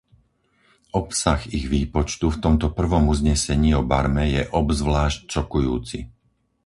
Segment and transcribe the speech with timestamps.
[0.99, 5.99] Obsah ich výpočtu v tomto prvom uznesení o Barme je obzvlášť šokujúci.